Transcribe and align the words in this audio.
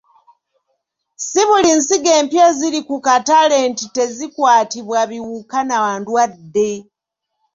Si 1.27 1.41
buli 1.47 1.69
nsigo 1.77 2.09
empya 2.19 2.41
eziri 2.51 2.79
ku 2.87 2.95
katale 3.05 3.57
nti 3.69 3.85
tezikwatibwa 3.95 4.99
biwuka 5.11 5.59
na 5.69 5.77
ndwadde. 5.99 6.69